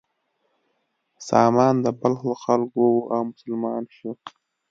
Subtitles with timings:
[1.29, 4.11] سامان د بلخ له خلکو و او مسلمان شو.